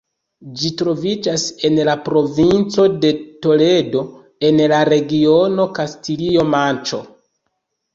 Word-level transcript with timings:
Ĝi 0.61 0.69
troviĝas 0.77 1.43
en 1.69 1.77
la 1.91 1.95
provinco 2.07 2.87
de 3.05 3.13
Toledo, 3.45 4.05
en 4.51 4.67
la 4.75 4.85
regiono 4.95 5.73
Kastilio-Manĉo. 5.81 7.05